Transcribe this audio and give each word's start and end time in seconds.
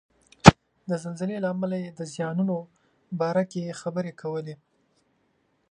د 0.89 0.91
زلزلې 1.03 1.37
له 1.43 1.47
امله 1.55 1.75
یې 1.83 1.89
د 1.99 2.01
زیانونو 2.13 2.55
باره 3.19 3.43
کې 3.51 3.77
خبرې 3.81 4.11
کولې. 4.21 4.55